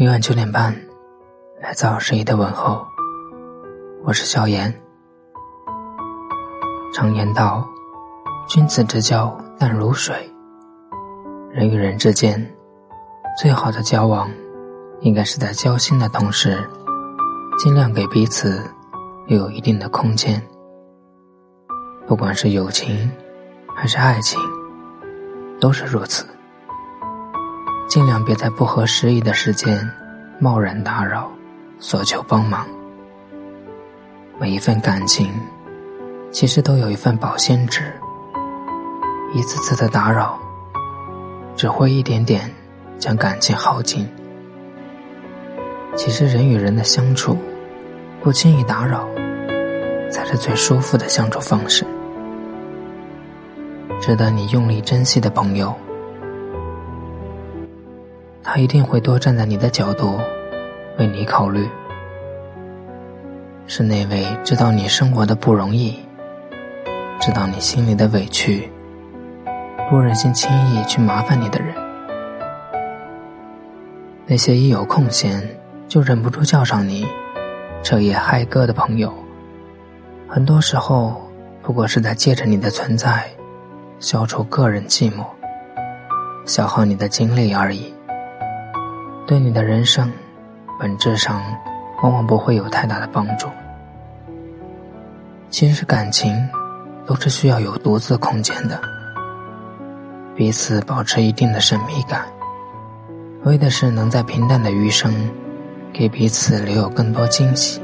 [0.00, 0.74] 每晚九点半，
[1.60, 2.86] 来自二十一的问候。
[4.02, 4.74] 我是萧炎。
[6.90, 7.68] 常言道，
[8.48, 10.16] 君子之交淡如水。
[11.50, 12.50] 人与人之间，
[13.38, 14.30] 最好的交往，
[15.02, 16.66] 应该是在交心的同时，
[17.58, 18.64] 尽量给彼此
[19.26, 20.42] 留有一定的空间。
[22.06, 23.10] 不管是友情，
[23.76, 24.40] 还是爱情，
[25.60, 26.26] 都是如此。
[27.90, 29.90] 尽量别在不合时宜的时间
[30.38, 31.28] 贸然打扰，
[31.80, 32.64] 索求帮忙。
[34.38, 35.28] 每一份感情，
[36.30, 37.92] 其实都有一份保鲜纸。
[39.34, 40.38] 一次次的打扰，
[41.56, 42.48] 只会一点点
[42.96, 44.08] 将感情耗尽。
[45.96, 47.36] 其实人与人的相处，
[48.22, 49.04] 不轻易打扰，
[50.12, 51.84] 才是最舒服的相处方式。
[54.00, 55.76] 值得你用力珍惜的朋友。
[58.42, 60.18] 他一定会多站在你的角度，
[60.98, 61.68] 为你考虑。
[63.66, 65.98] 是那位知道你生活的不容易，
[67.20, 68.68] 知道你心里的委屈，
[69.88, 71.74] 不忍心轻易去麻烦你的人。
[74.26, 75.42] 那些一有空闲
[75.86, 77.06] 就忍不住叫上你，
[77.82, 79.12] 彻夜嗨歌的朋友，
[80.26, 81.20] 很多时候
[81.62, 83.30] 不过是在借着你的存在，
[84.00, 85.24] 消除个人寂寞，
[86.46, 87.94] 消耗你的精力而已。
[89.30, 90.10] 对你的人生，
[90.76, 91.40] 本质上
[92.02, 93.46] 往往不会有太大的帮助。
[95.50, 96.36] 其实感情
[97.06, 98.80] 都是需要有独自空间的，
[100.34, 102.24] 彼此保持一定的神秘感，
[103.44, 105.14] 为的是能在平淡的余生，
[105.92, 107.80] 给彼此留有更多惊喜。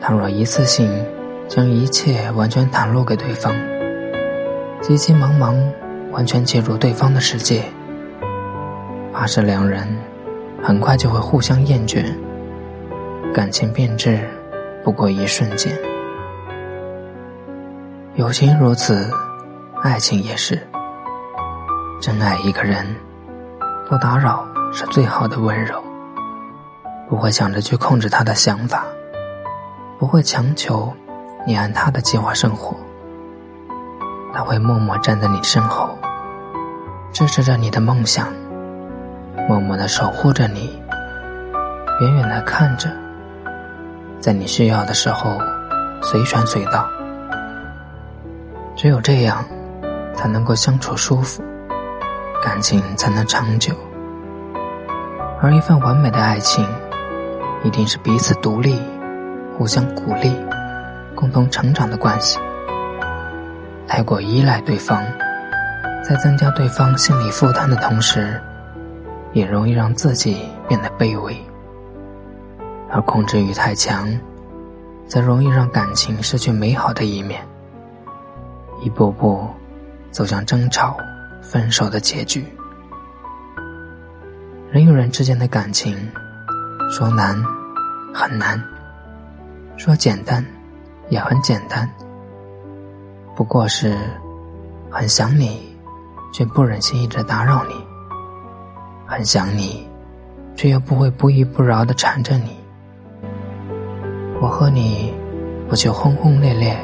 [0.00, 0.88] 倘若一次性
[1.48, 3.52] 将一切完全袒露给对方，
[4.80, 5.56] 急急忙忙
[6.12, 7.64] 完全介入对方的世界。
[9.18, 9.84] 怕是两人
[10.62, 12.04] 很快就会互相厌倦，
[13.34, 14.20] 感情变质
[14.84, 15.76] 不过一瞬间。
[18.14, 19.10] 友情如此，
[19.82, 20.64] 爱情也是。
[22.00, 22.86] 真爱一个人，
[23.88, 25.82] 不打扰是最好的温柔。
[27.08, 28.84] 不会想着去控制他的想法，
[29.98, 30.92] 不会强求
[31.44, 32.76] 你按他的计划生活。
[34.32, 35.98] 他会默默站在你身后，
[37.12, 38.28] 支持着你的梦想。
[39.48, 40.78] 默默的守护着你，
[42.02, 42.90] 远远的看着，
[44.20, 45.40] 在你需要的时候
[46.02, 46.86] 随传随到。
[48.76, 49.42] 只有这样，
[50.14, 51.42] 才能够相处舒服，
[52.44, 53.72] 感情才能长久。
[55.40, 56.62] 而一份完美的爱情，
[57.64, 58.78] 一定是彼此独立、
[59.56, 60.36] 互相鼓励、
[61.14, 62.38] 共同成长的关系。
[63.86, 65.02] 太过依赖对方，
[66.06, 68.38] 在增加对方心理负担的同时。
[69.38, 71.36] 也容易让自己变得卑微，
[72.90, 74.08] 而控制欲太强，
[75.06, 77.46] 则容易让感情失去美好的一面，
[78.82, 79.46] 一步步
[80.10, 80.96] 走向争吵、
[81.40, 82.44] 分手的结局。
[84.72, 85.96] 人与人之间的感情，
[86.90, 87.40] 说难
[88.12, 88.60] 很难，
[89.76, 90.44] 说简单
[91.10, 91.88] 也很简单，
[93.36, 93.96] 不过是
[94.90, 95.78] 很想你，
[96.32, 97.74] 却不忍心一直打扰你。
[99.10, 99.88] 很想你，
[100.54, 102.50] 却又不会不依不饶的缠着你。
[104.38, 105.14] 我和你
[105.66, 106.76] 不求轰轰烈烈，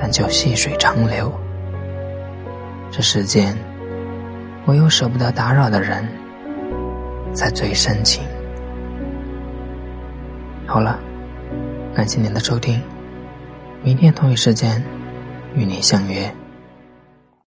[0.00, 1.32] 但求细水长流。
[2.90, 3.56] 这世间，
[4.66, 6.08] 唯有舍不得打扰的人，
[7.32, 8.24] 才最深情。
[10.66, 10.98] 好了，
[11.94, 12.82] 感谢您的收听，
[13.84, 14.82] 明天同一时间
[15.54, 16.28] 与您相约。